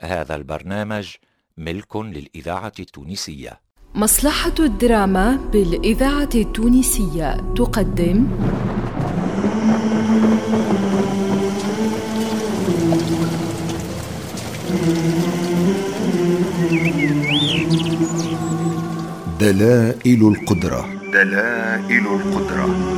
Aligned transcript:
هذا 0.00 0.34
البرنامج 0.34 1.08
ملك 1.56 1.96
للإذاعة 1.96 2.72
التونسية. 2.80 3.60
مصلحة 3.94 4.54
الدراما 4.58 5.36
بالإذاعة 5.52 6.28
التونسية 6.34 7.36
تقدم. 7.56 8.26
دلائل 19.40 20.28
القدرة. 20.28 20.88
دلائل 21.12 22.06
القدرة. 22.06 22.97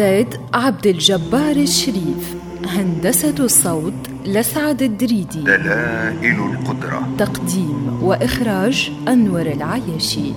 إعداد 0.00 0.40
عبد 0.54 0.86
الجبار 0.86 1.56
الشريف 1.56 2.34
هندسة 2.66 3.34
الصوت 3.40 3.92
لسعد 4.24 4.82
الدريدي. 4.82 5.40
دلائل 5.40 6.40
القدرة. 6.40 7.08
تقديم 7.18 8.02
وإخراج 8.02 8.92
أنور 9.08 9.40
العياشي. 9.40 10.32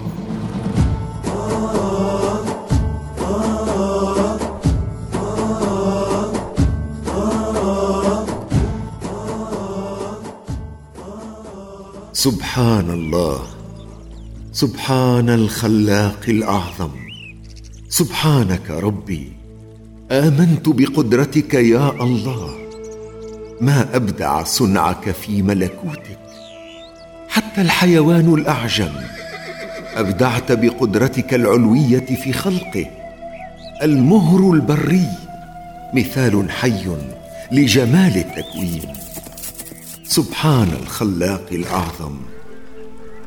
سبحان 12.13 12.89
الله 12.89 13.39
سبحان 14.51 15.29
الخلاق 15.29 16.21
الأعظم. 16.27 16.91
سبحانك 17.89 18.69
ربي. 18.69 19.42
آمنت 20.13 20.69
بقدرتك 20.69 21.53
يا 21.53 21.89
الله. 21.89 22.49
ما 23.61 23.95
أبدع 23.95 24.43
صنعك 24.43 25.11
في 25.11 25.41
ملكوتك. 25.41 26.19
حتى 27.29 27.61
الحيوان 27.61 28.33
الأعجم. 28.33 28.91
أبدعت 29.95 30.51
بقدرتك 30.51 31.33
العلوية 31.33 32.05
في 32.05 32.33
خلقه. 32.33 32.85
المهر 33.83 34.51
البري. 34.51 35.07
مثال 35.93 36.51
حي 36.51 36.85
لجمال 37.51 38.17
التكوين. 38.17 38.93
سبحان 40.03 40.71
الخلاق 40.81 41.45
الأعظم. 41.51 42.15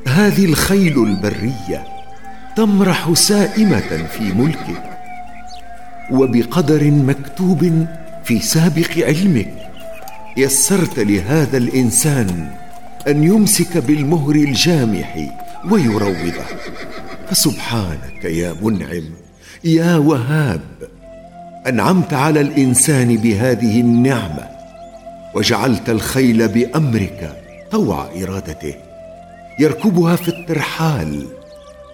هذه 0.09 0.45
الخيل 0.45 1.05
البرية 1.05 1.87
تمرح 2.57 3.13
سائمة 3.15 4.07
في 4.19 4.33
ملكك. 4.33 4.96
وبقدر 6.11 6.91
مكتوب 6.91 7.87
في 8.25 8.39
سابق 8.39 9.07
علمك 9.07 9.53
يسرت 10.37 10.99
لهذا 10.99 11.57
الإنسان 11.57 12.51
أن 13.09 13.25
يمسك 13.25 13.79
بالمهر 13.79 14.35
الجامح 14.35 15.29
ويروضه. 15.71 16.45
فسبحانك 17.31 18.25
يا 18.25 18.55
منعم 18.63 19.05
يا 19.65 19.97
وهاب 19.97 20.61
أنعمت 21.67 22.15
على 22.15 22.41
الإنسان 22.41 23.17
بهذه 23.17 23.81
النعمة 23.81 24.49
وجعلت 25.35 25.91
الخيل 25.91 26.49
بأمرك 26.49 27.43
طوع 27.71 28.09
إرادته. 28.23 28.75
يركبها 29.61 30.17
في 30.17 30.29
الترحال 30.29 31.27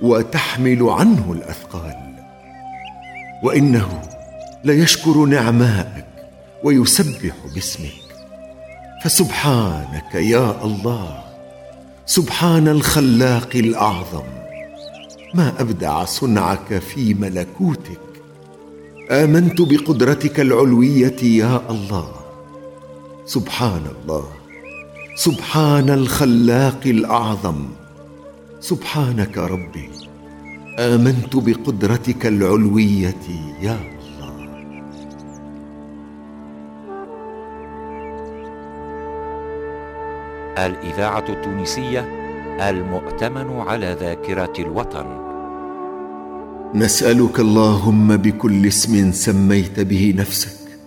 وتحمل 0.03 0.83
عنه 0.83 1.33
الأثقال. 1.33 2.12
وإنه 3.43 4.03
ليشكر 4.65 5.25
نعمائك 5.25 6.07
ويسبح 6.65 7.35
باسمك. 7.55 8.03
فسبحانك 9.05 10.15
يا 10.15 10.65
الله 10.65 11.25
سبحان 12.07 12.69
الخلاق 12.69 13.49
الأعظم. 13.55 14.25
ما 15.35 15.53
أبدع 15.61 16.05
صنعك 16.05 16.79
في 16.79 17.15
ملكوتك. 17.15 18.01
آمنت 19.11 19.61
بقدرتك 19.61 20.41
العلوية 20.41 21.17
يا 21.23 21.63
الله. 21.71 22.13
سبحان 23.27 23.83
الله 24.03 24.29
سبحان 25.17 25.91
الخلاق 25.91 26.81
الأعظم. 26.87 27.69
سبحانك 28.61 29.39
ربي 29.39 29.91
آمنت 30.79 31.37
بقدرتك 31.37 32.27
العلوية 32.27 33.15
يا 33.63 33.77
الله. 33.77 34.33
الإذاعة 40.67 41.25
التونسية 41.29 42.01
المؤتمن 42.71 43.61
على 43.61 43.97
ذاكرة 44.01 44.53
الوطن. 44.59 45.07
نسألك 46.75 47.41
اللهم 47.41 48.17
بكل 48.17 48.67
اسم 48.67 49.13
سميت 49.13 49.81
به 49.81 50.15
نفسك 50.17 50.79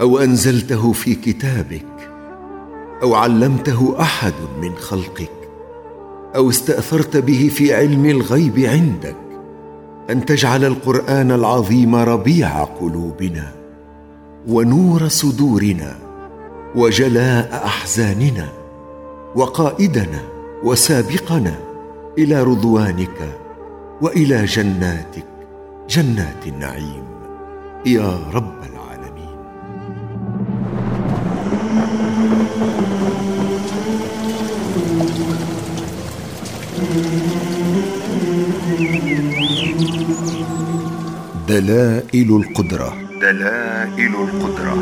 أو 0.00 0.18
أنزلته 0.18 0.92
في 0.92 1.14
كتابك 1.14 2.10
أو 3.02 3.14
علمته 3.14 3.96
أحد 4.00 4.34
من 4.62 4.74
خلقك. 4.74 5.39
أو 6.36 6.50
استأثرت 6.50 7.16
به 7.16 7.50
في 7.54 7.74
علم 7.74 8.06
الغيب 8.06 8.58
عندك 8.58 9.16
أن 10.10 10.24
تجعل 10.24 10.64
القرآن 10.64 11.30
العظيم 11.30 11.94
ربيع 11.94 12.64
قلوبنا 12.64 13.52
ونور 14.48 15.08
صدورنا 15.08 15.96
وجلاء 16.74 17.62
أحزاننا 17.64 18.48
وقائدنا 19.34 20.22
وسابقنا 20.64 21.54
إلى 22.18 22.42
رضوانك 22.42 23.38
وإلى 24.02 24.44
جناتك 24.44 25.26
جنات 25.90 26.46
النعيم. 26.46 27.04
يا 27.86 28.18
رب 28.34 28.58
العالمين. 28.62 28.79
دلائل 41.50 42.36
القدرة. 42.36 42.94
دلائل 43.20 44.14
القدرة. 44.14 44.74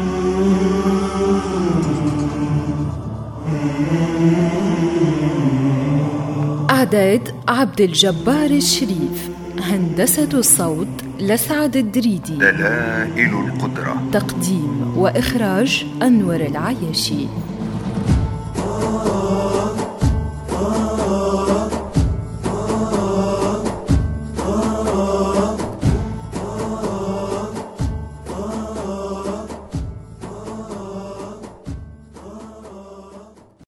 إعداد 6.70 7.34
عبد 7.48 7.80
الجبار 7.80 8.50
الشريف 8.50 9.28
هندسة 9.60 10.28
الصوت 10.34 10.88
لسعد 11.20 11.76
الدريدي. 11.76 12.36
دلائل 12.36 13.30
القدرة. 13.34 14.02
تقديم 14.12 14.92
وإخراج 14.96 15.86
أنور 16.02 16.40
العياشي. 16.40 17.26